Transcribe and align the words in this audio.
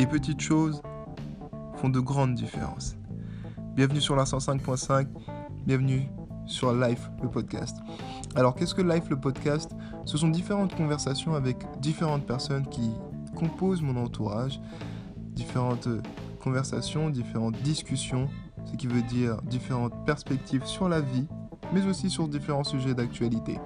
Les 0.00 0.06
petites 0.06 0.40
choses 0.40 0.80
font 1.74 1.90
de 1.90 2.00
grandes 2.00 2.34
différences. 2.34 2.96
Bienvenue 3.74 4.00
sur 4.00 4.16
la 4.16 4.24
105.5, 4.24 5.06
bienvenue 5.66 6.08
sur 6.46 6.72
Life 6.72 7.10
le 7.22 7.28
podcast. 7.28 7.76
Alors 8.34 8.54
qu'est-ce 8.54 8.74
que 8.74 8.80
Life 8.80 9.10
le 9.10 9.20
podcast? 9.20 9.72
Ce 10.06 10.16
sont 10.16 10.28
différentes 10.28 10.74
conversations 10.74 11.34
avec 11.34 11.58
différentes 11.82 12.24
personnes 12.24 12.66
qui 12.70 12.92
composent 13.36 13.82
mon 13.82 14.02
entourage, 14.02 14.58
différentes 15.34 15.88
conversations, 16.42 17.10
différentes 17.10 17.60
discussions, 17.60 18.30
ce 18.64 18.76
qui 18.76 18.86
veut 18.86 19.02
dire 19.02 19.42
différentes 19.42 20.06
perspectives 20.06 20.64
sur 20.64 20.88
la 20.88 21.02
vie, 21.02 21.26
mais 21.74 21.84
aussi 21.84 22.08
sur 22.08 22.26
différents 22.26 22.64
sujets 22.64 22.94
d'actualité. 22.94 23.58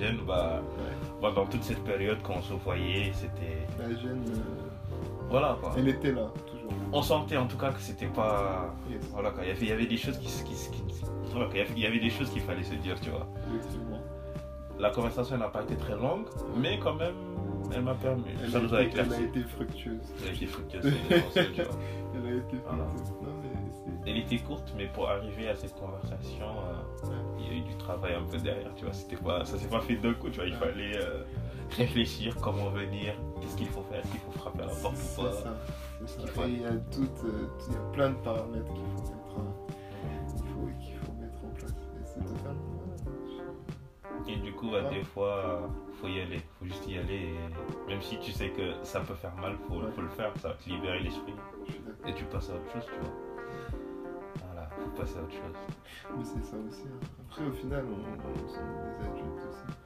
La 0.00 0.06
gêne, 0.06 0.18
bah, 0.26 0.60
pendant 1.20 1.46
toute 1.46 1.62
cette 1.62 1.82
période 1.84 2.20
qu'on 2.22 2.42
se 2.42 2.54
voyait, 2.54 3.12
c'était. 3.14 3.66
La 3.78 3.88
gêne, 3.94 4.24
euh, 4.28 4.68
Voilà 5.30 5.56
quoi. 5.60 5.72
elle 5.76 5.88
était 5.88 6.12
là, 6.12 6.28
toujours. 6.46 6.70
On 6.92 7.02
sentait 7.02 7.36
en 7.36 7.46
tout 7.46 7.56
cas 7.58 7.70
que 7.70 7.80
c'était 7.80 8.06
pas. 8.06 8.74
Yes, 8.90 9.00
Voilà 9.12 9.30
quoi. 9.30 9.42
Il 9.44 9.48
y 9.48 9.50
avait, 9.52 9.60
il 9.62 9.68
y 9.68 9.72
avait 9.72 9.86
des 9.86 9.96
choses 9.96 10.18
qui. 10.18 10.26
qui, 10.26 10.70
qui- 10.70 10.84
voilà, 11.32 11.46
quoi. 11.50 11.58
Il 11.76 11.78
y 11.82 11.86
avait- 11.86 11.98
des 11.98 12.10
choses 12.10 12.30
qu'il 12.30 12.42
fallait 12.42 12.62
se 12.62 12.74
dire, 12.74 12.98
tu 13.00 13.10
vois. 13.10 13.26
effectivement. 13.54 14.00
La 14.78 14.90
conversation 14.90 15.38
n'a 15.38 15.48
pas 15.48 15.62
été 15.62 15.74
très 15.76 15.94
longue, 15.96 16.26
mais 16.56 16.78
quand 16.78 16.94
même, 16.94 17.14
elle 17.74 17.82
m'a 17.82 17.94
permis. 17.94 18.24
Elle 18.42 18.50
Ça 18.50 18.58
a 18.58 18.60
nous 18.60 18.74
a 18.74 18.82
été- 18.82 18.98
elle 18.98 19.12
a 19.12 19.20
été 19.20 19.40
fructueuse. 19.42 20.00
Elle 20.22 20.28
a 20.28 20.32
été 20.34 20.46
fructueuse. 20.46 20.84
Elle 22.18 22.26
a 22.32 22.36
été 22.36 22.56
Voilà. 22.66 22.84
fructueuse. 22.84 23.14
C'est. 23.16 23.35
Elle 24.06 24.18
était 24.18 24.38
courte, 24.38 24.72
mais 24.76 24.86
pour 24.86 25.08
arriver 25.08 25.48
à 25.48 25.56
cette 25.56 25.74
conversation, 25.74 26.46
euh, 26.46 27.08
il 27.38 27.46
y 27.46 27.50
a 27.50 27.52
eu 27.54 27.60
du 27.62 27.76
travail 27.76 28.14
un 28.14 28.22
peu 28.22 28.38
derrière, 28.38 28.72
tu 28.76 28.84
vois. 28.84 28.94
C'était 28.94 29.16
pas, 29.16 29.44
ça 29.44 29.58
s'est 29.58 29.68
pas 29.68 29.80
fait 29.80 29.96
d'un 29.96 30.14
coup, 30.14 30.28
tu 30.30 30.36
vois. 30.36 30.46
Il 30.46 30.54
fallait 30.54 30.96
euh, 30.96 31.24
réfléchir, 31.76 32.36
comment 32.40 32.70
venir, 32.70 33.14
qu'est-ce 33.40 33.56
qu'il 33.56 33.66
faut 33.66 33.82
faire, 33.90 33.98
est-ce 34.00 34.10
qu'il 34.12 34.20
faut 34.20 34.30
frapper 34.32 34.62
à 34.62 34.66
la 34.66 34.74
porte 34.74 34.94
ou 34.96 35.22
pas. 35.22 35.32
ça. 35.32 35.56
qu'il 36.18 36.28
faut- 36.28 36.42
il 36.46 36.62
y 36.62 36.64
a 36.64 36.70
toutes, 36.70 37.24
euh, 37.24 37.48
il 37.68 37.74
y 37.74 37.76
a 37.76 37.80
plein 37.92 38.10
de 38.10 38.14
paramètres 38.16 38.72
qu'il 38.72 38.84
faut 38.84 39.02
mettre, 39.02 40.34
qu'il 40.36 40.46
faut, 40.46 40.68
qu'il 40.80 40.96
faut 40.98 41.12
mettre 41.20 41.44
en 41.44 41.48
place. 41.48 41.72
Et 41.72 42.04
c'est 42.04 42.20
totalement. 42.24 42.62
Et 44.28 44.36
du 44.36 44.52
coup, 44.52 44.70
bah, 44.70 44.82
des 44.90 45.02
fois, 45.02 45.68
faut 46.00 46.08
y 46.08 46.20
aller, 46.20 46.40
faut 46.58 46.64
juste 46.66 46.86
y 46.88 46.98
aller. 46.98 47.30
Et 47.34 47.90
même 47.90 48.02
si 48.02 48.18
tu 48.18 48.30
sais 48.32 48.50
que 48.50 48.72
ça 48.82 49.00
peut 49.00 49.14
faire 49.14 49.34
mal, 49.36 49.56
faut, 49.68 49.80
faut 49.94 50.02
le 50.02 50.08
faire, 50.10 50.32
ça 50.38 50.48
va 50.48 50.54
te 50.54 50.68
libérer 50.68 51.00
l'esprit. 51.00 51.34
Et 52.06 52.14
tu 52.14 52.24
passes 52.24 52.50
à 52.50 52.54
autre 52.54 52.72
chose, 52.72 52.84
tu 52.86 53.00
vois. 53.00 53.35
Faut 54.76 54.90
passer 55.00 55.18
à 55.18 55.22
autre 55.22 55.32
chose. 55.32 55.56
Mais 56.16 56.24
c'est 56.24 56.44
ça 56.44 56.56
aussi. 56.68 56.84
hein. 56.86 57.06
Après, 57.30 57.44
au 57.46 57.52
final, 57.52 57.84
on, 57.88 57.94
on 57.94 58.48
sommes 58.48 58.62
des 59.00 59.06
adultes 59.06 59.42
aussi. 59.48 59.76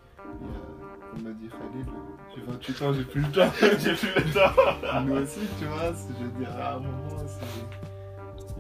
Il 0.41 0.47
y 0.47 0.50
a, 0.50 1.10
comme 1.10 1.22
m'a 1.22 1.30
dit 1.32 1.48
Khalil, 1.48 1.86
j'ai 2.34 2.42
28 2.42 2.82
ans, 2.82 2.92
j'ai 2.92 3.05
plus 3.05 3.20
le 3.20 3.30
temps. 3.32 3.52
J'ai 3.78 3.94
plus 3.94 4.14
le 4.14 4.32
temps. 4.32 5.02
Nous 5.06 5.14
aussi, 5.16 5.41
tu 5.58 5.64
vois, 5.66 5.92
je 5.92 6.24
veux 6.24 6.30
dire, 6.38 6.50
à 6.60 6.74
un 6.74 6.80
moment, 6.80 7.19
c'est- 7.27 7.66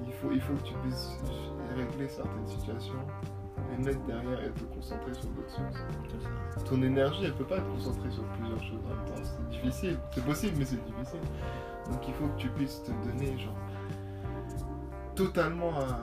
il 0.06 0.12
faut, 0.14 0.30
il 0.32 0.40
faut 0.40 0.54
que 0.54 0.62
tu 0.68 0.74
puisses 0.82 1.16
régler 1.76 2.08
certaines 2.08 2.46
situations 2.46 2.94
et 3.72 3.82
mettre 3.82 4.00
derrière 4.04 4.42
et 4.44 4.50
te 4.50 4.64
concentrer 4.74 5.14
sur 5.14 5.28
d'autres 5.30 5.50
choses. 5.56 6.64
Ton 6.68 6.82
énergie, 6.82 7.24
elle 7.26 7.34
peut 7.34 7.44
pas 7.44 7.56
être 7.58 7.70
concentrée 7.72 8.10
sur 8.10 8.24
plusieurs 8.24 8.62
choses 8.62 8.80
en 8.84 8.88
même 8.96 9.04
temps. 9.06 9.22
C'est 9.22 9.48
difficile. 9.50 9.98
C'est 10.12 10.24
possible, 10.24 10.56
mais 10.58 10.64
c'est 10.64 10.84
difficile. 10.84 11.20
Donc 11.90 12.06
il 12.08 12.14
faut 12.14 12.26
que 12.26 12.36
tu 12.36 12.48
puisses 12.50 12.82
te 12.82 12.90
donner, 13.06 13.38
genre, 13.38 13.54
totalement 15.14 15.70
à, 15.78 15.98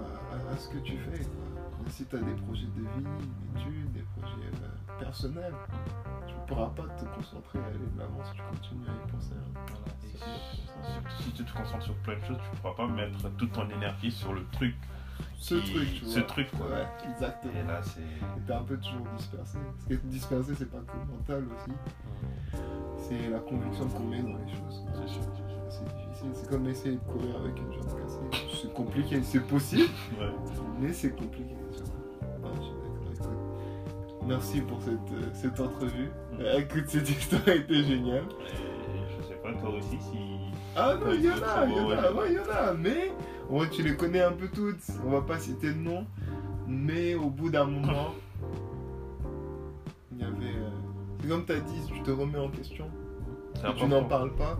à- 0.50 0.54
à 0.54 0.58
ce 0.58 0.70
que 0.70 0.78
tu 0.80 0.98
fais. 0.98 1.24
quoi. 1.24 1.90
Si 1.90 2.06
tu 2.06 2.16
as 2.16 2.20
des 2.20 2.34
projets 2.34 2.66
de 2.66 2.82
vie, 2.82 3.08
d'études, 3.54 3.92
des 3.94 4.06
projets 4.18 4.48
euh, 4.64 5.00
personnels, 5.00 5.54
tu 6.28 6.34
ne 6.34 6.40
pourras 6.48 6.70
pas 6.70 6.84
te 6.96 7.06
concentrer 7.16 7.60
à 7.60 7.66
aller 7.68 7.78
de 7.94 8.00
l'avant 8.00 8.24
si 8.26 8.34
tu 8.34 8.42
continues 8.52 8.88
à 8.90 9.08
y 9.08 9.12
penser. 9.12 9.34
hein. 9.36 9.60
Voilà. 9.68 9.86
Et 10.04 10.18
C'est 10.18 11.18
si, 11.18 11.24
si 11.24 11.32
tu 11.32 11.46
te 11.46 11.58
concentres 11.58 11.84
sur 11.86 11.96
plein 11.98 12.16
de 12.16 12.24
choses, 12.26 12.38
tu 12.44 12.50
ne 12.52 12.62
pourras 12.62 12.76
pas 12.76 12.88
mettre 12.88 13.30
toute 13.38 13.52
ton 13.54 13.70
énergie 13.70 14.12
sur 14.12 14.34
le 14.34 14.46
truc. 14.52 14.76
Ce 15.40 15.56
qui- 15.56 15.74
truc, 15.74 15.88
tu 16.00 16.06
Ce 16.06 16.20
vois. 16.20 16.28
truc, 16.28 16.48
quoi. 16.58 16.66
Ouais, 16.68 16.88
exactement. 17.14 17.54
Et 17.54 17.68
là, 17.68 17.82
c'est. 17.84 18.46
T'es 18.46 18.54
un 18.54 18.64
peu 18.64 18.78
toujours 18.78 19.08
dispersé. 19.18 19.58
Parce 19.58 19.86
que 20.02 20.08
dispersé, 20.08 20.54
c'est 20.58 20.70
pas 20.72 20.80
que 20.80 21.12
mental 21.12 21.44
aussi. 21.56 21.78
C'est 22.98 23.30
la 23.30 23.40
conviction 23.40 23.88
qu'on 23.88 24.04
met 24.06 24.22
dans 24.22 24.30
les 24.38 24.52
choses. 24.52 24.84
C'est 24.94 25.08
sûr. 25.08 25.22
C'est 25.70 25.84
difficile. 25.86 26.30
C'est 26.34 26.50
comme 26.50 26.68
essayer 26.68 26.96
de 26.96 27.02
courir 27.02 27.36
avec 27.38 27.58
une 27.60 27.72
jambe 27.74 28.02
cassée. 28.02 28.48
C'est 28.62 28.74
compliqué. 28.74 29.22
C'est 29.24 29.46
possible, 29.48 29.90
Ouais. 30.20 30.32
mais 30.80 30.92
c'est 30.94 31.12
compliqué. 31.16 31.54
Ouais. 32.44 32.50
Merci 34.26 34.62
pour 34.62 34.82
cette, 34.82 34.94
euh, 35.14 35.30
cette 35.34 35.60
entrevue. 35.60 36.10
Euh, 36.40 36.60
écoute, 36.60 36.86
cette 36.88 37.10
histoire 37.10 37.42
a 37.48 37.56
été 37.56 37.84
géniale. 37.84 38.26
Et 38.42 39.18
je 39.18 39.28
sais 39.28 39.36
pas, 39.36 39.54
toi 39.54 39.70
aussi, 39.70 39.98
si. 40.02 40.18
Ah 40.76 40.96
non, 41.00 41.12
il 41.14 41.24
y 41.26 41.30
en 41.30 41.34
a, 41.34 41.66
il 41.66 41.76
y 41.76 41.80
en 41.80 41.90
a, 41.90 42.28
il 42.28 42.34
y 42.34 42.40
en 42.40 42.52
a. 42.52 42.74
Mais 42.74 43.12
ouais, 43.50 43.70
tu 43.70 43.82
les 43.84 43.96
connais 43.96 44.22
un 44.22 44.32
peu 44.32 44.48
toutes. 44.48 44.84
On 45.06 45.10
va 45.12 45.22
pas 45.22 45.40
citer 45.40 45.70
de 45.74 45.80
nom. 45.80 46.06
Mais 46.68 47.16
au 47.16 47.30
bout 47.30 47.50
d'un 47.50 47.66
moment, 47.66 48.14
il 50.12 50.20
y 50.20 50.24
avait. 50.24 50.34
euh, 50.56 50.70
C'est 51.22 51.28
comme 51.30 51.46
tu 51.46 51.54
as 51.54 51.60
dit, 51.62 51.82
tu 51.88 52.02
te 52.02 52.12
remets 52.12 52.40
en 52.40 52.50
question. 52.50 52.86
Tu 53.78 53.86
n'en 53.88 54.04
parles 54.04 54.34
pas. 54.36 54.58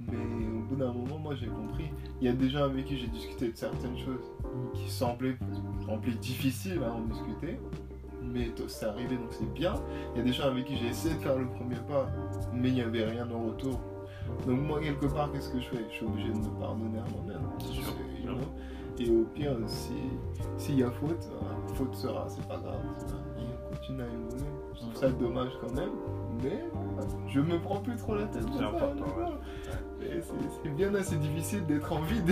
Mais 0.00 0.16
au 0.16 0.60
bout 0.68 0.76
d'un 0.76 0.92
moment, 0.92 1.18
moi 1.18 1.34
j'ai 1.36 1.46
compris. 1.46 1.90
Il 2.20 2.26
y 2.26 2.28
a 2.28 2.32
des 2.32 2.48
gens 2.50 2.64
avec 2.64 2.86
qui 2.86 2.98
j'ai 2.98 3.06
discuté 3.06 3.50
de 3.52 3.56
certaines 3.56 3.96
choses 3.98 4.30
qui 4.74 4.90
semblaient, 4.90 5.36
semblaient 5.86 6.12
difficiles 6.14 6.80
à 6.84 6.92
en 6.92 7.00
discuter. 7.02 7.60
Mais 8.22 8.50
c'est 8.68 8.86
arrivé 8.86 9.16
donc 9.16 9.28
c'est 9.30 9.52
bien. 9.52 9.74
Il 10.14 10.18
y 10.18 10.20
a 10.22 10.24
des 10.24 10.32
gens 10.32 10.44
avec 10.44 10.64
qui 10.64 10.76
j'ai 10.76 10.88
essayé 10.88 11.14
de 11.14 11.20
faire 11.20 11.38
le 11.38 11.46
premier 11.46 11.76
pas, 11.88 12.08
mais 12.52 12.68
il 12.68 12.74
n'y 12.74 12.82
avait 12.82 13.04
rien 13.04 13.28
en 13.30 13.46
retour. 13.48 13.80
Donc 14.46 14.60
moi 14.60 14.80
quelque 14.80 15.06
part, 15.06 15.30
qu'est-ce 15.32 15.50
que 15.50 15.60
je 15.60 15.68
fais? 15.68 15.84
Je 15.90 15.94
suis 15.96 16.06
obligé 16.06 16.28
de 16.28 16.38
me 16.38 16.60
pardonner 16.60 16.98
à 16.98 17.04
moi-même. 17.10 17.42
You 18.22 18.26
know. 18.26 18.38
Et 18.98 19.08
au 19.08 19.24
pire, 19.34 19.56
si 19.66 19.92
s'il 20.58 20.78
y 20.78 20.82
a 20.82 20.90
faute, 20.90 21.30
euh, 21.32 21.74
faute 21.74 21.94
sera, 21.94 22.28
c'est 22.28 22.46
pas 22.46 22.58
grave. 22.58 22.80
On 23.38 23.74
continue 23.74 24.02
à 24.02 24.06
évoluer. 24.06 24.50
Je 24.74 24.80
trouve 24.80 24.94
ça 24.94 25.10
dommage 25.10 25.52
quand 25.60 25.72
même, 25.74 25.90
mais 26.42 26.64
je 27.28 27.40
me 27.40 27.58
prends 27.58 27.80
plus 27.80 27.96
trop 27.96 28.14
la 28.14 28.24
tête. 28.24 28.44
C'est 28.52 28.58
ça, 28.58 28.68
important, 28.68 29.04
ouais. 29.04 30.20
C'est 30.62 30.74
bien 30.74 30.94
assez 30.94 31.16
difficile 31.16 31.64
d'être 31.66 31.90
en 31.92 32.00
vide. 32.02 32.30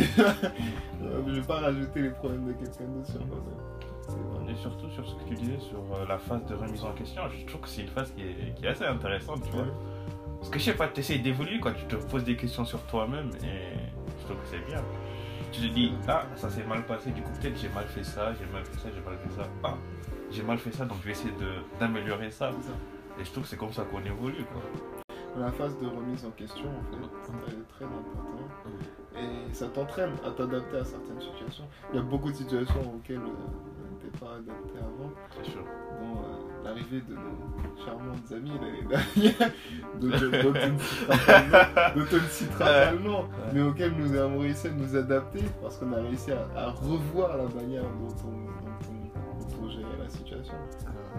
Euh, 1.00 1.22
je 1.28 1.32
vais 1.34 1.46
pas 1.46 1.60
rajouter 1.60 2.02
les 2.02 2.10
problèmes 2.10 2.46
de 2.46 2.52
quelqu'un 2.52 2.84
d'autre 2.84 3.10
sur 3.10 3.24
moi-même. 3.26 4.50
Et 4.50 4.56
surtout 4.56 4.88
sur 4.90 5.06
ce 5.06 5.14
que 5.14 5.24
tu 5.28 5.34
disais 5.34 5.58
sur 5.60 5.78
euh, 5.78 6.04
la 6.08 6.18
phase 6.18 6.44
de 6.46 6.54
remise 6.54 6.82
en 6.82 6.92
question, 6.92 7.22
je 7.28 7.46
trouve 7.46 7.60
que 7.60 7.68
c'est 7.68 7.82
une 7.82 7.88
phase 7.88 8.10
qui 8.12 8.22
est, 8.22 8.54
qui 8.56 8.64
est 8.64 8.68
assez 8.68 8.84
intéressante, 8.84 9.42
tu 9.42 9.52
vois. 9.52 9.66
Parce 10.38 10.50
que 10.50 10.58
je 10.58 10.64
sais 10.64 10.74
pas, 10.74 10.88
tu 10.88 11.00
essayes 11.00 11.20
d'évoluer 11.20 11.60
quand 11.60 11.72
tu 11.72 11.84
te 11.84 11.96
poses 11.96 12.24
des 12.24 12.36
questions 12.36 12.64
sur 12.64 12.82
toi-même 12.84 13.30
et 13.42 13.76
je 14.20 14.24
trouve 14.24 14.36
que 14.40 14.46
c'est 14.50 14.64
bien. 14.66 14.82
Tu 15.52 15.60
te 15.62 15.66
dis, 15.74 15.92
ah, 16.06 16.24
ça 16.36 16.48
s'est 16.50 16.64
mal 16.64 16.84
passé, 16.86 17.10
du 17.10 17.22
coup 17.22 17.30
peut-être 17.40 17.58
j'ai 17.58 17.68
mal 17.70 17.86
fait 17.86 18.04
ça, 18.04 18.32
j'ai 18.34 18.46
mal 18.52 18.64
fait 18.64 18.78
ça, 18.78 18.88
j'ai 18.94 19.00
mal 19.00 19.18
fait 19.18 19.30
ça. 19.42 19.48
Ah, 19.64 19.74
j'ai 20.30 20.42
mal 20.42 20.58
fait 20.58 20.72
ça, 20.72 20.84
donc 20.84 20.98
je 21.00 21.06
vais 21.06 21.12
essayer 21.12 21.32
de- 21.32 21.78
d'améliorer 21.80 22.30
ça. 22.30 22.50
Et 23.20 23.24
je 23.24 23.30
trouve 23.30 23.42
que 23.44 23.48
c'est 23.48 23.56
comme 23.56 23.72
ça 23.72 23.82
qu'on 23.84 24.00
évolue, 24.04 24.44
quoi. 24.52 24.62
La 25.38 25.50
phase 25.52 25.76
de 25.78 25.86
remise 25.86 26.24
en 26.24 26.30
question, 26.30 26.66
en 26.68 26.82
fait, 26.90 26.98
elle 27.48 27.54
est 27.54 27.68
très 27.68 27.84
importante. 27.84 28.50
Et 29.16 29.54
ça 29.54 29.66
t'entraîne 29.68 30.12
à 30.24 30.30
t'adapter 30.30 30.76
à 30.78 30.84
certaines 30.84 31.20
situations. 31.20 31.64
Il 31.92 31.96
y 31.96 31.98
a 31.98 32.02
beaucoup 32.02 32.30
de 32.30 32.36
situations 32.36 32.94
auxquelles 32.94 33.16
euh, 33.18 33.77
n'était 34.08 34.18
pas 34.18 34.32
adapté 34.36 34.78
avant. 34.78 35.10
C'est 35.36 35.50
sûr. 35.50 35.60
Bon, 36.00 36.20
euh, 36.20 36.64
l'arrivée 36.64 37.02
de 37.08 37.14
nos 37.14 37.84
charmantes 37.84 38.32
amies 38.32 38.52
l'année 38.60 38.86
dernière, 38.88 39.50
dont 40.00 40.10
je- 40.12 40.42
dont 40.42 40.52
tu 40.52 40.72
ne 40.72 40.78
citeras 40.78 41.16
pas 41.26 41.40
le 41.42 41.48
nom, 41.48 41.94
dont 41.96 42.06
on 42.12 42.16
ne 42.16 42.28
citera 42.28 42.64
pas 42.64 42.90
le 42.92 42.98
nom, 42.98 43.24
mais 43.52 43.62
auxquelles 43.62 43.94
nous 43.96 44.14
avons 44.16 44.38
réussi 44.40 44.66
à 44.68 44.70
nous 44.70 44.96
adapter 44.96 45.40
parce 45.62 45.76
qu'on 45.78 45.92
a 45.92 45.96
réussi 46.00 46.32
à, 46.32 46.46
à 46.56 46.70
revoir 46.70 47.36
la 47.36 47.44
manière 47.60 47.82
dont 47.82 48.14
on, 48.24 48.30
dont 48.30 48.97
la 50.08 50.14
situation. 50.14 50.54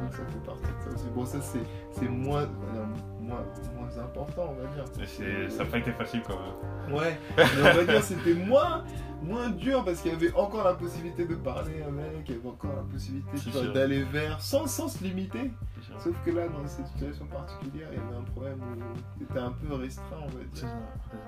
Donc 0.01 0.13
ça 0.13 0.17
fait 0.25 0.45
partie 0.45 0.61
de 0.63 0.81
ça 0.83 0.89
aussi. 0.95 1.07
Bon, 1.15 1.25
ça 1.25 1.41
c'est 1.41 1.59
c'est 1.91 2.07
moins, 2.09 2.43
euh, 2.43 2.85
moins, 3.21 3.43
moins 3.75 3.97
important, 4.03 4.49
on 4.57 4.61
va 4.61 4.67
dire. 4.73 4.85
C'est- 5.05 5.49
ça 5.49 5.63
n'a 5.63 5.69
pas 5.69 5.77
été 5.77 5.91
facile 5.91 6.21
quand 6.27 6.37
même. 6.39 6.95
Ouais, 6.97 7.19
mais 7.37 7.43
on 7.61 7.75
va 7.75 7.83
dire 7.85 8.03
c'était 8.03 8.33
moins, 8.33 8.83
moins 9.21 9.49
dur 9.49 9.83
parce 9.83 10.01
qu'il 10.01 10.11
y 10.11 10.15
avait 10.15 10.33
encore 10.33 10.63
la 10.63 10.73
possibilité 10.73 11.25
de 11.25 11.35
parler 11.35 11.83
avec, 11.83 12.29
il 12.29 12.35
y 12.35 12.39
avait 12.39 12.47
encore 12.49 12.75
la 12.75 12.83
possibilité 12.83 13.37
d'aller 13.73 14.03
vers 14.03 14.41
sans, 14.41 14.65
sans 14.67 14.87
se 14.87 15.03
limiter. 15.03 15.51
Sauf 15.99 16.15
que 16.23 16.31
là, 16.31 16.47
dans 16.47 16.65
cette 16.67 16.87
situation 16.87 17.25
particulière, 17.25 17.89
il 17.91 17.97
y 17.97 18.01
avait 18.01 18.15
un 18.17 18.23
problème 18.31 18.59
où 18.61 19.23
tu 19.33 19.39
un 19.39 19.51
peu 19.51 19.73
restreint, 19.75 20.17
on 20.23 20.27
va 20.29 20.43
dire, 20.53 20.67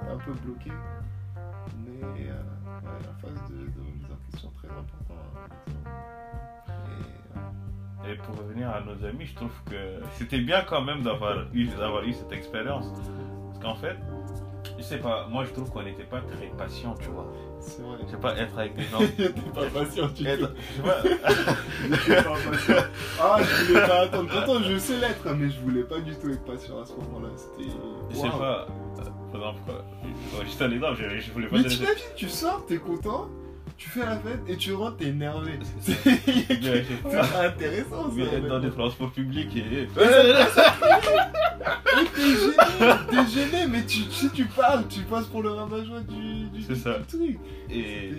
un 0.09 0.17
peu 0.17 0.31
bloqué. 0.45 0.71
Mais 1.85 2.03
euh, 2.03 2.33
ouais, 2.33 2.99
la 3.05 3.13
phase 3.21 3.49
de, 3.49 3.55
de 3.57 3.79
remise 3.79 4.05
en 4.11 4.31
question 4.31 4.49
très 4.57 4.67
importante. 4.69 5.17
hein. 5.35 5.91
Et, 8.09 8.15
pour 8.15 8.35
revenir 8.37 8.69
à 8.69 8.81
nos 8.81 9.05
amis, 9.05 9.25
je 9.25 9.35
trouve 9.35 9.51
que 9.69 9.75
c'était 10.17 10.39
bien 10.41 10.61
quand 10.67 10.81
même 10.81 11.01
d'avoir 11.03 11.45
eu, 11.53 11.65
d'avoir 11.67 12.03
eu 12.03 12.13
cette 12.13 12.31
expérience. 12.31 12.85
Parce 13.51 13.59
qu'en 13.63 13.75
fait, 13.75 13.95
Je 14.77 14.83
sais 14.83 14.97
pas, 14.97 15.27
moi 15.29 15.43
je 15.45 15.51
trouve 15.51 15.69
qu'on 15.69 15.83
n'était 15.83 16.03
pas 16.03 16.21
très 16.21 16.47
patient, 16.57 16.95
tu 16.99 17.09
vois. 17.09 17.27
C'est 17.59 17.81
vrai. 17.83 17.97
Je 18.05 18.11
sais 18.11 18.17
pas, 18.17 18.35
être 18.37 18.57
avec 18.57 18.75
des 18.75 18.83
gens. 18.85 18.97
T'es 19.17 19.29
pas 19.29 19.65
patient, 19.79 20.07
tu 20.09 20.25
être- 20.25 20.51
je 20.57 20.75
sais 20.75 22.13
pas. 22.13 22.23
Pas 22.23 22.51
patient. 22.51 22.83
Ah, 23.19 23.37
je 23.43 23.65
voulais 23.65 23.87
pas 23.87 23.99
attendre. 24.01 24.29
Pourtant, 24.31 24.63
je 24.63 24.77
sais 24.77 24.97
l'être, 24.97 25.27
mais 25.35 25.49
je 25.49 25.59
voulais 25.61 25.83
pas 25.83 25.99
du 25.99 26.15
tout 26.15 26.29
être 26.29 26.43
patient 26.43 26.79
à 26.81 26.85
ce 26.85 26.93
moment-là. 26.93 27.29
C'était. 27.35 27.69
Je 28.11 28.15
sais 28.15 28.29
pas. 28.29 28.67
euh, 28.99 29.31
Par 29.31 29.41
exemple, 29.41 29.71
juste 30.45 30.61
un 30.61 30.71
exemple, 30.71 30.97
je, 31.19 31.31
voulais 31.31 31.47
pas 31.47 31.57
Mais 31.57 31.63
t'imagines, 31.63 31.95
tu 32.15 32.29
sors, 32.29 32.65
t'es 32.65 32.77
content, 32.77 33.29
tu 33.81 33.89
fais 33.89 34.05
la 34.05 34.17
fête 34.19 34.41
et 34.47 34.55
tu 34.57 34.73
rentres, 34.75 34.97
t'es 34.97 35.07
énervé. 35.07 35.53
C'est. 35.79 36.05
Mais 36.05 36.83
je 37.03 37.45
intéressant 37.47 38.11
ça. 38.15 38.21
être 38.37 38.47
dans 38.47 38.59
des 38.59 38.69
transports 38.69 39.11
publics 39.11 39.55
et. 39.57 39.87
T'es 39.87 40.05
gêné, 42.21 42.53
t'es 43.09 43.27
gêné, 43.27 43.67
mais 43.67 43.85
tu, 43.85 43.99
si 44.03 44.29
tu 44.31 44.45
parles, 44.45 44.87
tu 44.87 45.01
passes 45.01 45.25
pour 45.27 45.43
le 45.43 45.51
rabat-joie 45.51 46.01
du, 46.01 46.45
du, 46.49 46.61
C'est 46.61 46.75
ça. 46.75 46.99
du 46.99 47.05
truc. 47.05 47.39
Et, 47.69 48.11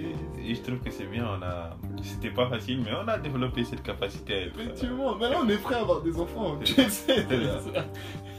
et 0.45 0.55
je 0.55 0.61
trouve 0.63 0.79
que 0.81 0.91
c'est 0.91 1.07
bien, 1.07 1.27
on 1.39 1.43
a. 1.43 1.77
C'était 2.03 2.31
pas 2.31 2.49
facile, 2.49 2.81
mais 2.85 2.91
on 3.03 3.07
a 3.09 3.19
développé 3.19 3.65
cette 3.65 3.83
capacité 3.83 4.35
à 4.35 4.41
être. 4.43 4.59
euh, 4.59 4.63
Effectivement, 4.63 5.15
maintenant 5.17 5.41
on 5.45 5.49
est 5.49 5.57
prêt 5.57 5.77
à 5.77 5.81
avoir 5.81 6.01
des 6.03 6.19
enfants, 6.19 6.57
tu 6.65 6.75
sais. 6.89 7.27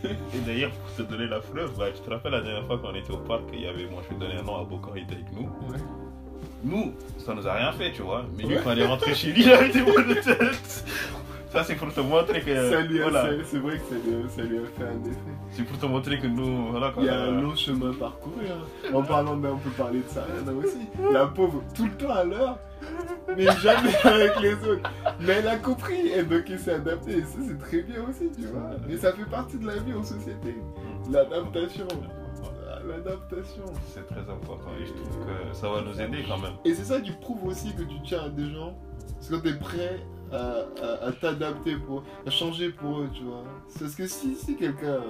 Et 0.04 0.40
d'ailleurs, 0.46 0.72
pour 0.72 0.94
te 0.96 1.02
donner 1.12 1.28
la 1.28 1.42
fleuve, 1.42 1.72
bah, 1.78 1.86
tu 1.94 2.02
te 2.02 2.10
rappelles 2.10 2.34
la 2.34 2.42
dernière 2.42 2.66
fois 2.68 2.78
qu'on 2.78 2.94
était 2.94 3.12
au 3.12 3.18
parc, 3.18 3.44
il 3.54 3.62
y 3.62 3.68
avait, 3.68 3.86
moi 3.88 4.02
je 4.08 4.14
vais 4.14 4.20
donner 4.20 4.40
un 4.40 4.44
nom 4.44 4.58
à 4.58 4.68
il 4.96 5.04
était 5.04 5.14
avec 5.16 5.32
nous. 5.32 5.44
Ouais. 5.70 5.80
Nous, 6.64 6.94
ça 7.18 7.34
nous 7.34 7.48
a 7.48 7.54
rien 7.54 7.72
fait, 7.74 7.92
tu 7.92 8.02
vois. 8.02 8.26
Mais 8.38 8.44
lui, 8.44 8.56
quand 8.64 8.72
il 8.72 8.80
est 8.80 8.86
rentré 8.86 9.14
chez 9.14 9.32
lui, 9.34 9.44
il 9.44 9.52
avait 9.52 9.70
des 9.70 9.82
maux 9.82 10.00
de 10.00 10.14
tête. 10.14 10.86
Ça, 11.52 11.64
c'est 11.64 11.76
pour 11.76 11.94
te 11.94 12.00
montrer 12.00 12.42
que. 12.42 12.70
Ça 12.72 12.82
lui 12.82 13.00
a- 13.00 13.10
voilà. 13.10 13.30
c'est- 13.30 13.44
C'est 13.52 13.58
vrai 13.60 13.78
que 13.78 13.84
ça 13.84 13.96
lui, 14.04 14.16
a, 14.16 14.30
ça 14.30 14.42
lui 14.42 14.58
a 14.58 14.62
fait 14.62 14.84
un 14.86 15.06
effet. 15.08 15.20
C'est 15.52 15.64
pour 15.64 15.78
te 15.78 15.86
montrer 15.86 16.18
que 16.20 16.26
nous, 16.26 16.72
voilà 16.72 16.90
quoi. 16.90 17.04
Il 17.04 17.06
y 17.06 17.10
a 17.10 17.22
un 17.22 17.42
long 17.42 17.56
chemin 17.56 17.94
parcouru. 17.94 18.42
hein. 18.50 18.92
En 18.96 19.04
parlant, 19.04 19.36
ben, 19.36 19.52
on 19.54 19.58
peut 19.58 19.70
parler 19.72 20.00
de 20.00 20.08
ça 20.10 20.22
Ariana 20.24 20.52
aussi. 20.52 20.80
La 21.14 21.28
pauvre, 21.28 21.62
tout 21.76 21.86
le 21.86 21.92
temps 21.92 22.10
à 22.12 22.24
l'heure, 22.24 22.58
mais 23.38 23.46
jamais 23.62 23.96
avec 24.04 24.40
les 24.42 24.54
autres. 24.68 24.90
Mais 25.20 25.34
elle 25.34 25.48
a 25.48 25.58
compris, 25.58 26.08
et 26.08 26.24
donc 26.24 26.44
elle 26.50 26.58
s'est 26.60 26.74
adaptée. 26.74 27.18
Et 27.18 27.22
ça, 27.22 27.38
c'est 27.48 27.60
très 27.60 27.82
bien 27.84 28.02
aussi, 28.10 28.32
tu 28.36 28.48
vois. 28.48 28.72
Mais 28.90 28.98
ça 28.98 29.14
fait 29.14 29.30
partie 29.30 29.58
de 29.60 29.68
la 29.68 29.76
vie 29.76 29.94
en 29.94 30.04
société. 30.04 30.56
L'adaptation. 31.12 31.86
L'adaptation. 32.88 33.64
C'est 33.88 34.06
très 34.08 34.22
important 34.22 34.72
et 34.80 34.86
je 34.86 34.94
trouve 34.94 35.26
que 35.26 35.54
ça 35.56 35.70
va 35.70 35.82
nous 35.82 36.00
aider 36.02 36.24
quand 36.28 36.38
même. 36.40 36.54
Et 36.66 36.74
c'est 36.74 36.84
ça 36.86 37.00
qui 37.02 37.12
prouve 37.12 37.46
aussi 37.46 37.74
que 37.76 37.84
tu 37.84 38.02
tiens 38.04 38.24
à 38.26 38.30
des 38.30 38.50
gens. 38.50 38.76
C'est 39.20 39.34
quand 39.34 39.42
tu 39.42 39.50
es 39.50 39.58
prêt 39.58 40.00
à, 40.32 40.38
à- 40.82 41.08
à 41.08 41.12
t'adapter, 41.14 41.76
pour, 41.78 42.04
à 42.26 42.30
changer 42.30 42.70
pour 42.72 43.00
eux, 43.00 43.10
tu 43.14 43.24
vois. 43.24 43.44
C'est 43.68 43.80
Parce 43.82 43.96
que 43.96 44.08
si, 44.08 44.36
si 44.36 44.56
quelqu'un. 44.56 45.02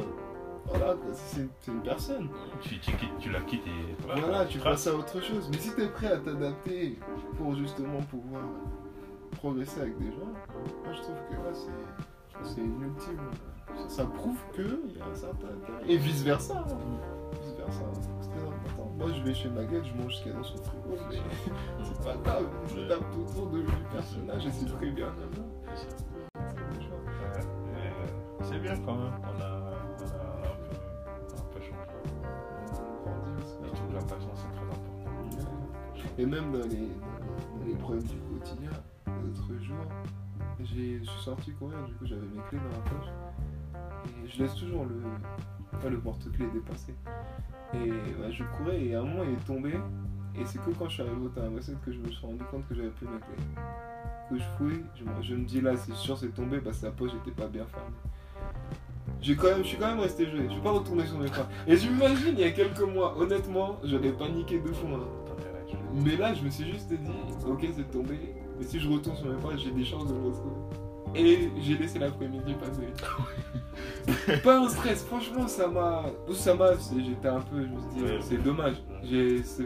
Voilà, 0.66 0.96
c'est 1.14 1.48
une, 1.68 1.82
personne. 1.82 2.30
Tu, 2.62 2.80
tu, 2.80 2.92
tu 3.20 3.30
la 3.32 3.42
quittes 3.42 3.68
et 3.68 3.96
Voilà, 4.06 4.46
tu 4.46 4.60
traces. 4.60 4.86
passes 4.86 4.94
à 4.94 4.98
autre 4.98 5.22
chose. 5.22 5.50
Mais 5.52 5.58
si 5.58 5.74
tu 5.76 5.82
es 5.82 5.88
prêt 5.90 6.08
à 6.08 6.18
t'adapter 6.18 6.98
pour 7.38 7.54
justement 7.56 8.00
pouvoir 8.10 8.44
progresser 9.32 9.82
avec 9.82 9.98
des 10.00 10.12
gens, 10.12 10.32
moi 10.86 10.94
je 10.94 11.02
trouve 11.02 11.16
que 11.30 11.34
là, 11.34 11.52
c'est. 11.54 12.56
que 12.56 12.62
ultime. 12.62 13.20
Ça, 13.76 13.90
ça 13.90 14.06
prouve 14.06 14.38
qu'il 14.56 14.96
y 14.98 15.02
a 15.02 15.06
un 15.12 15.16
certain 15.16 15.48
intérêt. 15.48 15.92
Et 15.92 15.98
vice 15.98 16.22
versa. 16.24 16.64
C'est 17.72 18.30
très 18.30 18.42
important. 18.42 18.92
Moi 18.98 19.08
je 19.14 19.22
vais 19.24 19.34
chez 19.34 19.50
Maguette, 19.50 19.86
je 19.86 19.94
mange 20.02 20.16
ce 20.16 20.24
qu'il 20.24 20.32
y 20.32 20.36
a 20.36 20.38
dans 20.38 20.44
son 20.44 20.58
frigo, 20.58 20.98
mais 21.10 21.18
c'est 21.84 22.04
pas 22.04 22.16
grave. 22.18 22.46
Je 22.70 22.82
m'adapte 22.82 23.16
autour 23.16 23.48
de, 23.52 23.62
du 23.62 23.72
personnage 23.92 24.46
et 24.46 24.52
c'est 24.52 24.66
très 24.66 24.90
bien 24.92 25.08
ça. 25.08 25.24
C'est 28.44 28.56
et, 28.56 28.60
bien 28.60 28.76
quand 28.86 28.96
même, 28.96 29.14
on 29.24 29.42
a, 29.42 29.62
on 30.00 30.06
a 30.06 30.24
un, 30.44 30.56
peu, 30.58 30.76
un 31.36 31.46
peu 31.54 31.60
changé. 31.62 31.96
Aussi. 33.40 33.56
Je 33.64 33.76
trouve 33.76 33.90
que 33.90 33.94
la 33.94 34.02
patience 34.02 34.38
c'est 34.38 34.52
très 34.56 34.66
important. 34.66 34.94
Et 36.18 36.26
même 36.26 36.52
dans 36.52 36.68
les, 36.68 36.90
dans 37.60 37.66
les 37.66 37.76
problèmes 37.76 38.04
du 38.04 38.18
quotidien, 38.18 38.72
l'autre 39.08 39.64
jour, 39.64 39.78
je 40.60 40.66
suis 40.66 41.24
sorti 41.24 41.52
courir, 41.54 41.84
du 41.86 41.94
coup 41.94 42.06
j'avais 42.06 42.22
mes 42.22 42.42
clés 42.50 42.60
dans 42.60 42.78
la 42.78 42.90
poche. 42.90 43.10
Et 44.24 44.28
je 44.30 44.44
laisse 44.44 44.56
toujours 44.56 44.86
le, 44.86 45.02
pas 45.80 45.90
le 45.90 46.00
porte-clés 46.00 46.48
dépassé. 46.54 46.94
Et 47.76 47.90
bah, 48.20 48.30
je 48.32 48.44
courais 48.58 48.84
et 48.86 48.96
à 48.96 49.00
un 49.02 49.04
moment 49.04 49.24
il 49.24 49.34
est 49.34 49.46
tombé. 49.46 49.74
Et 50.36 50.46
c'est 50.46 50.58
que 50.60 50.72
quand 50.78 50.88
je 50.90 50.94
suis 50.94 51.02
arrivé 51.04 51.16
au 51.26 51.30
terrain 51.30 51.48
que 51.86 51.92
je 51.92 52.00
me 52.00 52.10
suis 52.10 52.26
rendu 52.26 52.44
compte 52.50 52.68
que 52.68 52.76
j'avais 52.76 52.90
plus 52.90 53.06
mes 53.08 53.18
clés. 53.20 53.46
Que 54.30 54.38
je 54.38 54.44
fouille, 54.58 54.84
je, 54.96 55.04
me- 55.04 55.22
je 55.22 55.36
me 55.36 55.46
dis 55.46 55.62
là 55.62 55.76
c'est 55.78 55.94
sûr 55.94 56.18
c'est 56.18 56.34
tombé 56.34 56.58
parce 56.60 56.78
que 56.78 56.86
sa 56.88 56.92
poche 56.92 57.12
était 57.22 57.32
pas 57.40 57.48
bien 57.48 57.66
fermée. 57.66 57.96
J'ai 59.22 59.36
quand 59.36 59.48
même, 59.48 59.60
je 59.64 59.68
suis 59.68 59.78
quand 59.78 59.88
même 59.88 60.00
resté 60.00 60.26
joué, 60.30 60.46
je 60.48 60.54
suis 60.54 60.62
pas 60.62 60.72
retourné 60.72 61.06
sur 61.06 61.18
mes 61.20 61.30
pas. 61.30 61.48
Et 61.68 61.78
j'imagine 61.78 62.34
il 62.34 62.40
y 62.40 62.44
a 62.44 62.52
quelques 62.52 62.82
mois, 62.82 63.18
honnêtement, 63.18 63.78
j'aurais 63.84 64.12
paniqué 64.12 64.60
de 64.60 64.68
fond. 64.72 64.96
hein. 64.96 65.00
Mais 65.94 66.16
là, 66.18 66.34
je 66.34 66.44
me 66.44 66.50
suis 66.50 66.72
juste 66.72 66.90
dit, 66.90 67.12
ok, 67.48 67.66
c'est 67.76 67.92
tombé. 67.92 68.18
Mais 68.58 68.66
si 68.66 68.80
je 68.80 68.90
retourne 68.90 69.16
sur 69.16 69.28
mes 69.28 69.36
pas, 69.42 69.56
j'ai 69.56 69.72
des 69.72 69.86
chances 69.86 70.08
de 70.08 70.14
me 70.14 70.26
retrouver. 70.28 70.56
Et 71.16 71.50
j'ai 71.62 71.78
laissé 71.78 72.00
l'après-midi 72.00 72.56
passer. 72.56 72.88
pas 74.44 74.60
un 74.60 74.68
stress, 74.68 75.04
franchement, 75.06 75.48
ça 75.48 75.68
m'a. 75.68 76.04
Ça 76.34 76.56
m'a. 76.56 76.72
J'étais 76.76 77.28
un 77.28 77.42
peu. 77.42 77.62
Je 77.62 77.68
me 77.68 77.80
suis 77.80 77.90
dit, 77.96 78.04
Ouais. 78.04 78.20
c'est 78.22 78.42
dommage. 78.44 78.76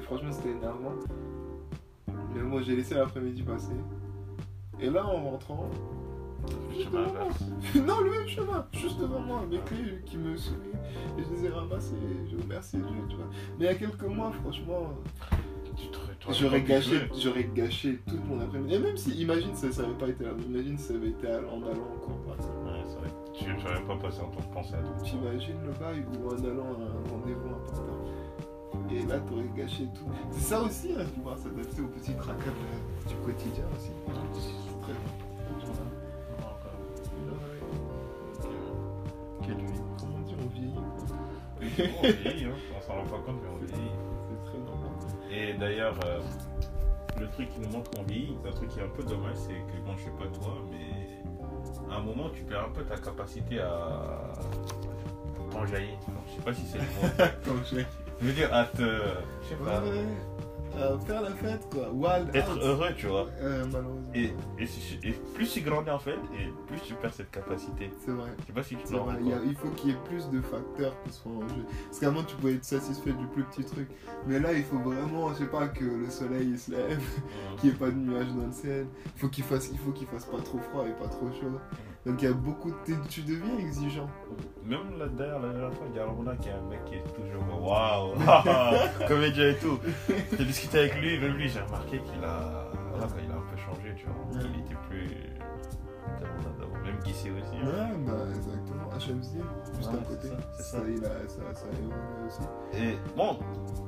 Franchement, 0.03 0.31
c'était 0.31 0.51
énervant. 0.51 0.93
Mais 2.35 2.41
moi, 2.43 2.61
j'ai 2.61 2.75
laissé 2.75 2.95
l'après-midi 2.95 3.43
passer. 3.43 3.73
Et 4.79 4.89
là, 4.89 5.05
en 5.05 5.31
rentrant. 5.31 5.69
Le 6.69 6.83
chemin 6.83 7.07
non, 7.85 7.99
le 8.01 8.11
même 8.11 8.27
chemin, 8.27 8.65
juste 8.71 8.99
devant 8.99 9.19
moi, 9.19 9.43
mes 9.49 9.57
clés 9.59 10.01
qui 10.05 10.17
me 10.17 10.37
sourient. 10.37 10.59
Et 11.17 11.23
je 11.23 11.29
les 11.35 11.45
ai 11.45 11.49
ramassées. 11.49 11.95
Je 12.31 12.41
remercie 12.41 12.77
Dieu, 12.77 12.85
tu 13.09 13.15
vois. 13.15 13.25
Mais 13.57 13.65
il 13.65 13.67
y 13.67 13.69
a 13.69 13.75
quelques 13.75 14.03
mois, 14.03 14.31
franchement. 14.43 14.93
J'aurais 16.31 16.61
gâché, 16.61 17.09
j'aurais 17.17 17.49
gâché 17.55 17.99
toute 18.07 18.25
mon 18.25 18.39
après-midi. 18.41 18.75
Et 18.75 18.79
même 18.79 18.97
si, 18.97 19.11
imagine, 19.11 19.55
ça 19.55 19.67
n'avait 19.67 19.93
pas 19.93 20.07
été 20.07 20.23
là, 20.25 20.31
imagine, 20.47 20.77
ça 20.77 20.93
avait 20.93 21.09
été 21.09 21.27
en 21.27 21.63
allant 21.63 21.87
en 21.93 21.99
cours, 21.99 22.19
par 22.25 22.35
exemple. 22.35 22.65
Ouais, 22.65 22.83
c'est 22.87 22.97
vrai. 22.97 23.09
Tu 23.33 23.45
n'aurais 23.45 23.83
pas 23.85 23.95
passé 23.95 24.21
en 24.21 24.29
temps 24.29 24.47
de 24.47 24.53
penser 24.53 24.73
à 24.75 24.79
tout. 24.79 25.03
T'imagines 25.03 25.61
le 25.65 25.71
bail 25.79 26.03
ou 26.05 26.27
en 26.27 26.37
allant 26.43 26.65
à 26.65 26.83
un 26.83 27.09
rendez-vous 27.09 27.49
important. 27.49 27.97
Et 28.91 29.05
là, 29.05 29.19
t'aurais 29.19 29.49
gâché 29.55 29.85
tout. 29.95 30.09
C'est 30.31 30.49
ça 30.49 30.61
aussi, 30.61 30.91
hein, 30.97 31.05
pouvoir 31.15 31.37
s'adapter 31.37 31.81
aux 31.81 31.87
petits 31.87 32.15
tracas 32.15 32.51
du 33.07 33.15
quotidien 33.15 33.65
aussi. 33.75 33.91
C'est 34.33 34.81
très 34.81 34.91
important. 34.91 35.27
Quelle 39.41 39.55
vie. 39.55 39.81
Comment 39.99 40.19
dire, 40.19 40.37
on 40.43 40.47
vieillit. 40.47 40.75
On 41.59 42.01
vieillit, 42.01 42.45
hein. 42.45 42.51
on 42.77 42.81
s'en 42.81 42.93
rend 42.95 43.05
pas 43.05 43.19
compte, 43.25 43.37
mais 43.41 43.49
on 43.49 43.57
vieillit. 43.65 43.86
Et 45.37 45.53
d'ailleurs, 45.53 45.95
euh, 46.05 46.19
le 47.19 47.27
truc 47.27 47.49
qui 47.53 47.59
nous 47.59 47.69
montre 47.69 47.91
qu'on 47.91 48.03
vieillit, 48.03 48.35
un 48.47 48.51
truc 48.51 48.69
qui 48.69 48.79
est 48.79 48.83
un 48.83 48.89
peu 48.89 49.03
dommage, 49.03 49.35
c'est 49.35 49.53
que 49.53 49.85
bon, 49.85 49.95
je 49.95 50.03
sais 50.05 50.09
pas 50.17 50.25
toi, 50.39 50.55
mais 50.71 51.93
à 51.93 51.97
un 51.97 52.01
moment, 52.01 52.29
tu 52.29 52.41
perds 52.41 52.65
un 52.65 52.69
peu 52.69 52.83
ta 52.83 52.97
capacité 52.97 53.59
à 53.59 54.33
t'enjailler. 55.51 55.95
Je 56.27 56.35
sais 56.35 56.41
pas 56.41 56.53
si 56.53 56.65
c'est 56.65 56.79
le 56.79 57.53
mot. 57.53 57.61
Je 58.19 58.25
veux 58.25 58.33
dire, 58.33 58.51
à 58.51 58.65
te. 58.65 58.81
Je 58.81 59.49
sais 59.49 59.55
pas. 59.63 59.83
Euh, 60.77 60.97
faire 60.99 61.21
la 61.21 61.31
fête, 61.31 61.67
quoi. 61.71 61.89
Wild 61.91 62.35
Être 62.35 62.55
out. 62.55 62.61
heureux, 62.61 62.89
tu 62.95 63.07
vois. 63.07 63.27
Euh, 63.41 63.65
malheureusement. 63.71 64.11
Et, 64.13 64.33
et, 64.59 65.11
plus 65.33 65.51
tu 65.51 65.61
grandis 65.61 65.89
en 65.89 65.99
fait, 65.99 66.17
et 66.37 66.51
plus 66.67 66.79
tu 66.85 66.93
perds 66.93 67.13
cette 67.13 67.31
capacité. 67.31 67.89
C'est 67.99 68.11
vrai. 68.11 68.29
Je 68.41 68.45
sais 68.45 68.53
pas 68.53 68.63
si 68.63 68.75
tu 68.75 68.93
compte. 68.93 69.15
il, 69.45 69.55
faut 69.55 69.69
qu'il 69.69 69.89
y 69.89 69.93
ait 69.93 69.97
plus 70.05 70.29
de 70.29 70.39
facteurs 70.41 70.93
qui 71.03 71.13
soient 71.13 71.31
en 71.31 71.47
jeu. 71.47 71.65
Parce 71.85 71.99
qu'avant, 71.99 72.23
tu 72.23 72.35
pouvais 72.35 72.53
être 72.53 72.65
satisfait 72.65 73.13
du 73.13 73.25
plus 73.27 73.43
petit 73.43 73.63
truc. 73.63 73.89
Mais 74.27 74.39
là, 74.39 74.53
il 74.53 74.63
faut 74.63 74.77
vraiment, 74.79 75.33
je 75.33 75.39
sais 75.39 75.49
pas, 75.49 75.67
que 75.67 75.83
le 75.83 76.09
soleil 76.09 76.49
il 76.51 76.59
se 76.59 76.71
lève, 76.71 77.01
qu'il 77.57 77.69
n'y 77.69 77.75
ait 77.75 77.79
pas 77.79 77.89
de 77.89 77.95
nuages 77.95 78.33
dans 78.33 78.47
le 78.47 78.53
ciel. 78.53 78.87
Il 79.15 79.19
faut 79.19 79.29
qu'il 79.29 79.43
fasse, 79.43 79.69
il 79.71 79.79
faut 79.79 79.91
qu'il 79.91 80.07
fasse 80.07 80.25
pas 80.25 80.39
trop 80.39 80.59
froid 80.59 80.85
et 80.87 80.91
pas 80.91 81.07
trop 81.07 81.27
chaud. 81.31 81.59
Donc 82.07 82.21
il 82.21 82.25
y 82.25 82.31
a 82.31 82.33
beaucoup 82.33 82.71
de... 82.71 82.75
Tu 83.09 83.21
deviens 83.21 83.57
exigeant. 83.59 84.07
Même 84.65 84.97
là, 84.97 85.07
derrière 85.07 85.39
la 85.39 85.49
dernière 85.49 85.73
fois, 85.73 85.85
il 85.91 85.95
y 85.95 85.99
a 85.99 86.03
Arona 86.03 86.35
qui 86.37 86.49
est 86.49 86.53
un 86.53 86.61
mec 86.69 86.83
qui 86.85 86.95
est 86.95 87.03
toujours 87.13 87.61
waouh, 87.67 88.13
comédien 89.07 89.49
et 89.49 89.55
tout. 89.57 89.77
J'ai 90.37 90.45
discuté 90.45 90.79
avec 90.79 90.95
lui, 91.01 91.19
même 91.19 91.33
lui, 91.33 91.49
j'ai 91.49 91.59
remarqué 91.61 91.99
qu'il 91.99 92.23
a, 92.23 92.71
voilà, 92.91 93.07
il 93.23 93.31
a 93.31 93.35
un 93.35 93.41
peu 93.41 93.57
changé, 93.57 93.93
tu 93.95 94.05
vois. 94.05 94.41
Il 94.41 94.59
était 94.61 94.75
plus. 94.89 95.09
Même 96.83 96.99
Guissé 97.03 97.31
aussi. 97.31 97.57
hein. 97.61 97.65
Ouais, 97.67 97.97
bah 98.05 98.13
exactement. 98.33 98.89
HMZ, 98.93 99.29
juste 99.77 99.91
Ouais, 99.91 99.97
à 99.99 100.03
côté. 100.05 100.27
c'est 100.55 100.63
ça, 100.63 100.77
ça. 100.77 100.83
il 100.87 101.03
a, 101.03 101.09
ça, 101.27 101.41
ça 101.53 101.65
a 101.65 101.73
évolué 101.73 102.25
aussi. 102.25 102.41
Et 102.81 102.97
bon, 103.15 103.37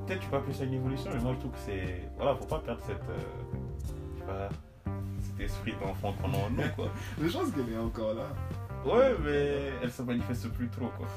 peut-être 0.06 0.20
tu 0.20 0.28
peux 0.30 0.36
appeler 0.36 0.54
ça 0.54 0.66
une 0.66 0.74
évolution, 0.74 1.10
mais 1.14 1.22
moi 1.22 1.32
je 1.36 1.40
trouve 1.40 1.52
que 1.52 1.58
c'est. 1.66 2.10
Voilà, 2.18 2.36
faut 2.36 2.46
pas 2.46 2.60
perdre 2.60 2.82
cette. 2.86 2.98
euh, 2.98 3.16
je 4.16 4.20
sais 4.20 4.26
pas, 4.26 4.50
cet 5.39 5.50
esprit 5.50 5.74
d'enfant 5.81 6.13
qu'on 6.13 6.34
a 6.34 6.38
en 6.38 6.50
nous, 6.50 6.69
quoi. 6.75 6.89
Je 7.22 7.31
pense 7.31 7.51
qu'elle 7.51 7.72
est 7.72 7.77
encore 7.77 8.13
là. 8.13 8.27
Ouais, 8.86 9.15
mais 9.24 9.72
elle 9.81 9.91
se 9.91 10.01
manifeste 10.01 10.50
plus 10.50 10.67
trop, 10.69 10.89
quoi. 10.98 11.08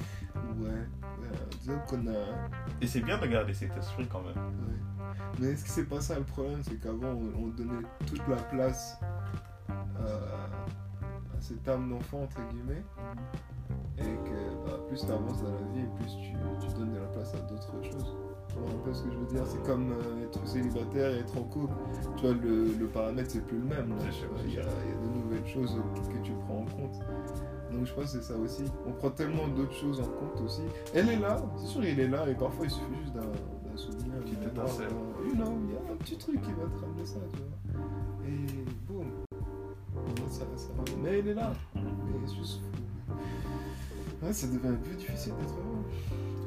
Ouais. 0.58 0.68
ouais. 0.68 1.28
Disons 1.60 1.78
qu'on 1.88 2.06
a. 2.08 2.48
Et 2.80 2.86
c'est 2.86 3.00
bien 3.00 3.18
de 3.18 3.26
garder 3.26 3.54
cet 3.54 3.76
esprit 3.76 4.06
quand 4.06 4.22
même. 4.22 4.36
Ouais. 4.36 5.18
Mais 5.38 5.56
ce 5.56 5.64
qui 5.64 5.70
s'est 5.70 5.84
passé, 5.84 6.14
le 6.14 6.22
problème, 6.22 6.62
c'est 6.62 6.80
qu'avant, 6.80 7.08
on, 7.08 7.44
on 7.44 7.48
donnait 7.48 7.86
toute 8.06 8.26
la 8.28 8.36
place 8.36 8.98
à 9.70 11.40
cette 11.40 11.66
âme 11.68 11.90
d'enfant, 11.90 12.22
entre 12.22 12.40
guillemets. 12.50 12.84
Et 13.98 14.02
que 14.02 14.66
bah, 14.66 14.78
plus 14.88 15.04
tu 15.04 15.10
avances 15.12 15.42
dans 15.42 15.52
la 15.52 15.72
vie, 15.72 15.86
plus 15.96 16.06
tu, 16.16 16.66
tu 16.66 16.74
donnes 16.74 16.94
de 16.94 16.98
la 16.98 17.06
place 17.06 17.34
à 17.34 17.38
d'autres 17.40 17.82
choses. 17.82 18.16
Tu 18.48 18.54
vois 18.58 18.70
un 18.70 18.84
peu 18.84 18.92
ce 18.92 19.02
que 19.02 19.10
je 19.10 19.16
veux 19.16 19.26
dire 19.26 19.42
C'est 19.46 19.62
comme 19.62 19.92
euh, 19.92 20.24
être 20.24 20.46
célibataire 20.46 21.14
et 21.14 21.18
être 21.20 21.38
en 21.38 21.44
couple. 21.44 21.74
Tu 22.16 22.26
vois, 22.26 22.34
le, 22.34 22.64
le 22.78 22.86
paramètre, 22.86 23.30
c'est 23.30 23.44
plus 23.46 23.58
le 23.58 23.64
même. 23.64 23.94
Il 24.44 24.54
y, 24.54 24.58
a, 24.58 24.62
il 24.84 24.90
y 24.90 24.92
a 24.92 24.96
de 25.08 25.18
nouvelles 25.22 25.46
choses 25.46 25.76
que 26.10 26.22
tu 26.22 26.32
prends 26.46 26.58
en 26.58 26.64
compte. 26.66 27.00
Donc 27.72 27.86
je 27.86 27.94
pense 27.94 28.04
que 28.04 28.10
c'est 28.20 28.22
ça 28.22 28.36
aussi. 28.36 28.64
On 28.86 28.92
prend 28.92 29.10
tellement 29.10 29.48
d'autres 29.48 29.72
choses 29.74 30.00
en 30.00 30.04
compte 30.04 30.40
aussi. 30.44 30.60
Elle 30.94 31.08
est 31.08 31.18
là, 31.18 31.42
c'est 31.56 31.66
sûr, 31.66 31.82
il 31.84 31.98
est 31.98 32.08
là, 32.08 32.28
et 32.28 32.34
parfois 32.34 32.66
il 32.66 32.70
suffit 32.70 32.84
juste 33.02 33.14
d'un 33.14 33.76
souvenir. 33.76 34.12
Petite 34.20 34.38
d'une 34.40 34.48
mémoire, 34.48 34.66
étincelle. 34.66 34.88
You 35.24 35.34
know, 35.34 35.58
il 35.68 35.72
y 35.72 35.76
a 35.76 35.92
un 35.92 35.96
petit 35.96 36.18
truc 36.18 36.40
qui 36.42 36.50
va 36.52 36.64
te 36.66 36.84
ramener 36.84 37.06
ça, 37.06 37.18
tu 37.32 37.38
vois. 37.72 38.28
Et 38.28 38.64
boum. 38.86 39.06
Ça, 40.28 40.44
ça, 40.56 40.68
mais 41.02 41.18
elle 41.18 41.28
est 41.28 41.34
là. 41.34 41.52
Mhm. 41.74 41.82
Mais 42.20 42.26
c'est 42.28 42.36
juste. 42.36 42.60
Ouais, 44.22 44.32
ça 44.32 44.46
devient 44.46 44.68
un 44.68 44.74
peu 44.74 44.94
difficile 44.94 45.32
d'être 45.40 45.54
heureux. 45.54 45.84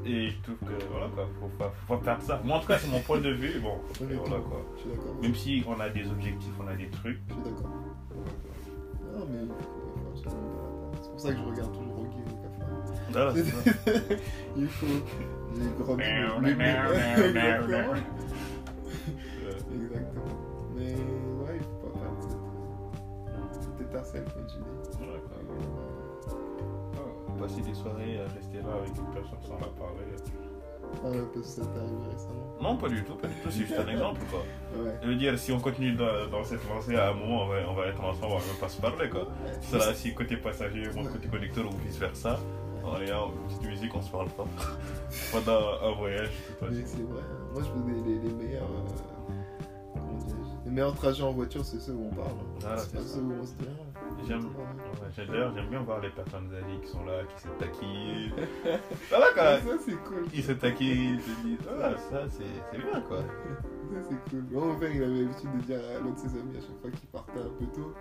Et 0.07 0.29
je 0.29 0.41
trouve 0.43 0.57
que 0.57 0.83
voilà 0.91 1.07
quoi, 1.15 1.27
faut 1.39 1.47
pas, 1.57 1.73
faut 1.87 1.97
pas 1.97 2.03
perdre 2.03 2.23
ça. 2.23 2.41
Moi 2.43 2.57
en 2.57 2.59
tout 2.59 2.67
cas 2.67 2.77
c'est 2.77 2.89
mon 2.91 2.99
point 2.99 3.19
de 3.19 3.31
vue. 3.31 3.59
Bon, 3.59 3.75
et 4.01 4.13
voilà 4.13 4.37
quoi. 4.37 4.61
Je 4.75 4.81
suis 4.81 4.89
d'accord. 4.91 5.15
Même 5.21 5.35
si 5.35 5.63
on 5.67 5.79
a 5.79 5.89
des 5.89 6.07
objectifs, 6.09 6.53
on 6.63 6.67
a 6.67 6.75
des 6.75 6.87
trucs. 6.89 7.19
Je 7.27 7.33
suis 7.33 7.43
d'accord. 7.43 7.71
Non, 9.17 9.25
mais. 9.31 9.39
C'est 10.15 11.09
pour 11.11 11.19
ça 11.19 11.31
que 11.33 11.37
je 11.37 11.43
regarde 11.43 11.71
toujours 11.73 11.95
Rocky 11.95 12.17
et 12.19 12.23
c'est 13.33 13.43
ça. 13.43 14.15
Il 14.57 14.67
faut. 14.67 14.85
Mais- 15.95 16.53
merde, 16.55 16.93
Exactement. 16.93 17.93
Exactement. 19.73 20.35
Mais 20.75 20.83
ouais, 20.93 21.55
il 21.55 21.63
faut 21.63 21.87
pas 21.87 21.99
perdre 21.99 22.21
cette, 23.53 23.63
cette 23.63 23.81
étincelle, 23.89 24.25
comme 24.33 24.45
tu 24.47 24.57
dis. 24.57 24.97
Voilà, 24.99 25.19
quoi. 25.19 25.37
Passer 27.39 27.61
des 27.61 27.73
soirées 27.73 28.19
à 28.19 28.33
rester 28.33 28.57
là 28.57 28.73
avec 28.79 28.95
une 28.97 29.11
personne 29.13 29.41
sans 29.43 29.55
la 29.59 29.67
parler. 29.67 30.05
Ah 31.03 31.09
ouais, 31.09 31.17
parce 31.33 31.45
que 31.47 31.61
ça 31.61 31.61
t'est 31.61 31.79
arrivé 31.79 31.95
récemment. 32.11 32.55
Non, 32.61 32.77
pas 32.77 32.87
du 32.87 33.03
tout, 33.03 33.15
pas 33.15 33.27
du 33.27 33.33
tout, 33.35 33.51
c'est 33.51 33.59
juste 33.65 33.73
un 33.77 33.87
exemple 33.87 34.21
quoi. 34.31 34.39
Ouais. 34.81 34.93
Je 35.03 35.07
veux 35.09 35.15
dire, 35.15 35.37
si 35.37 35.51
on 35.51 35.59
continue 35.59 35.93
dans, 35.93 36.27
dans 36.31 36.43
cette 36.43 36.67
lancée, 36.69 36.95
à 36.95 37.09
un 37.09 37.13
moment 37.13 37.43
on 37.43 37.47
va, 37.47 37.55
on 37.69 37.73
va 37.73 37.87
être 37.87 38.01
ensemble, 38.01 38.33
on 38.33 38.37
va 38.37 38.45
même 38.45 38.55
pas 38.59 38.69
se 38.69 38.79
parler 38.81 39.09
quoi. 39.09 39.27
Ça 39.61 39.77
là, 39.77 39.93
si 39.93 40.13
côté 40.13 40.37
passager, 40.37 40.83
moi 40.95 41.03
côté 41.11 41.27
connecteur 41.27 41.65
ou 41.65 41.75
vice 41.85 41.97
versa, 41.97 42.39
on 42.85 43.01
est 43.01 43.11
en 43.11 43.31
petite 43.47 43.63
musique, 43.63 43.93
on 43.95 44.01
se 44.01 44.09
parle 44.11 44.29
pas. 44.29 44.45
Pendant 45.33 45.67
un 45.83 45.91
voyage, 45.97 46.31
c'est 46.59 46.65
vrai. 47.01 47.21
hein. 47.21 47.47
Moi, 47.53 47.61
je 47.63 47.67
faisais 47.91 48.01
les, 48.07 48.19
les 48.19 48.33
meilleurs. 48.33 48.63
euh, 48.63 49.93
comment 49.93 50.07
Les 50.65 50.71
meilleurs 50.71 50.95
trajets 50.95 51.23
en 51.23 51.31
voiture, 51.31 51.65
c'est 51.65 51.79
ceux 51.79 51.93
où 51.93 52.09
on 52.11 52.15
parle. 52.15 52.29
hein. 52.29 52.57
Voilà, 52.61 52.77
c'est 52.77 53.01
ceux 53.01 53.19
où 53.21 53.33
on 53.41 53.45
se 53.45 53.53
dit. 53.53 53.67
J'aime. 54.27 54.49
J'aime 55.15 55.69
bien 55.69 55.79
voir 55.81 55.99
les 56.01 56.09
personnes 56.09 56.49
âgées 56.53 56.79
qui 56.83 56.87
sont 56.89 57.05
là, 57.05 57.21
qui 57.35 57.41
se 57.43 57.47
taquillent. 57.59 58.33
Voilà 59.09 59.25
quoi. 59.33 59.43
Ça, 59.59 59.77
c'est 59.85 60.03
cool. 60.03 60.25
Ils 60.33 60.43
se 60.43 60.51
taquillent, 60.53 61.13
ils 61.13 61.19
te 61.19 61.41
disent, 61.47 61.57
ah, 61.81 61.91
ça 61.97 62.23
c'est 62.29 62.77
bien 62.77 63.01
quoi. 63.01 63.19
Ça, 63.85 63.99
c'est 64.09 64.29
cool. 64.31 64.43
Mon 64.51 64.75
père, 64.79 64.89
il 64.95 65.03
avait 65.03 65.13
l'habitude 65.21 65.51
de 65.57 65.61
dire 65.61 65.77
à 65.77 66.03
l'un 66.03 66.09
de 66.11 66.17
ses 66.17 66.25
amis 66.39 66.57
à 66.57 66.59
chaque 66.59 66.81
fois 66.81 66.89
qu'il 66.89 67.07
partait 67.09 67.39
un 67.39 67.53
peu 67.59 67.65
tôt 67.67 67.93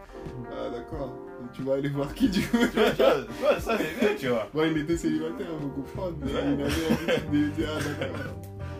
Ah, 0.50 0.70
d'accord. 0.70 1.14
Tu 1.52 1.62
vas 1.62 1.74
aller 1.74 1.90
voir 1.90 2.12
qui 2.14 2.30
du 2.30 2.40
coup 2.48 2.56
Tu 2.56 2.80
vois, 2.80 2.90
tu 2.90 3.60
ça 3.60 3.76
c'est 3.78 4.00
bien, 4.00 4.14
tu 4.18 4.28
vois. 4.28 4.48
Bon, 4.54 4.64
il 4.64 4.78
était 4.78 4.96
célibataire, 4.96 5.46
on 5.60 5.68
peut 5.68 5.82
comprendre, 5.82 6.16
mais 6.22 6.30
il 6.30 6.36
avait 6.38 6.56
l'habitude 6.62 7.30
de 7.30 7.48
dire 7.50 7.68
Ah, 7.70 7.82
d'accord. 8.00 8.34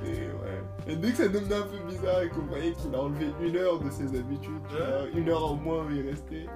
Et 0.07 0.09
ouais. 0.09 0.93
Et 0.93 0.97
dès 0.97 1.11
que 1.11 1.17
ça 1.19 1.29
devenait 1.29 1.55
un 1.57 1.63
peu 1.63 1.79
bizarre 1.89 2.23
et 2.23 2.29
qu'on 2.31 2.41
voyait 2.47 2.73
qu'il 2.73 2.95
a 2.95 2.99
enlevé 2.99 3.27
une 3.43 3.57
heure 3.57 3.81
de 3.81 3.91
ses 3.91 4.07
habitudes, 4.19 4.53
tu 4.71 4.75
Ouais. 4.75 4.81
vois, 4.81 5.09
une 5.21 5.29
heure 5.29 5.45
en 5.53 5.55
moins 5.57 5.85
où 5.85 5.91
il 5.91 6.09
restait. 6.09 6.47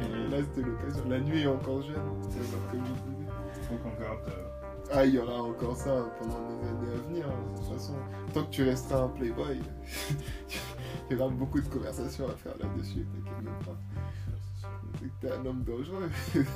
Et 0.00 0.30
là, 0.30 0.38
c'était 0.42 0.62
l'occasion. 0.68 1.04
La 1.08 1.20
nuit 1.20 1.42
est 1.42 1.46
encore 1.46 1.82
jeune, 1.82 1.94
c'est 2.22 2.38
comme 2.70 2.82
disais. 2.82 3.28
Faut 3.68 3.76
qu'on 3.76 3.94
garde. 4.02 4.18
euh, 4.28 4.42
Ah, 4.92 5.04
il 5.04 5.14
y 5.14 5.18
aura 5.18 5.42
encore 5.42 5.76
ça 5.76 5.94
pendant 6.20 6.40
des 6.48 6.68
années 6.68 6.92
à 6.94 6.96
venir. 7.08 7.26
hein. 7.26 7.52
De 7.54 7.58
toute 7.58 7.68
façon, 7.72 7.94
tant 8.32 8.44
que 8.44 8.50
tu 8.50 8.62
resteras 8.64 9.02
un 9.02 9.08
playboy, 9.08 9.60
il 11.10 11.16
y 11.16 11.20
aura 11.20 11.28
beaucoup 11.30 11.60
de 11.60 11.68
conversations 11.68 12.26
à 12.28 12.36
faire 12.36 12.54
là-dessus. 12.60 13.06
T'inquiète 13.14 13.42
même 13.42 13.58
pas. 13.64 13.76
C'est 15.00 15.06
que 15.06 15.12
t'es 15.20 15.32
un 15.32 15.44
homme 15.46 15.62
dangereux. 15.64 16.10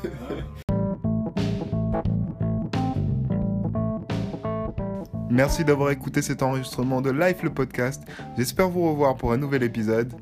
Merci 5.30 5.64
d'avoir 5.64 5.90
écouté 5.90 6.22
cet 6.22 6.42
enregistrement 6.42 7.00
de 7.00 7.10
Life 7.10 7.42
le 7.42 7.50
podcast. 7.50 8.02
J'espère 8.36 8.68
vous 8.68 8.88
revoir 8.90 9.16
pour 9.16 9.32
un 9.32 9.36
nouvel 9.36 9.62
épisode. 9.62 10.12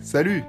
Salut 0.00 0.42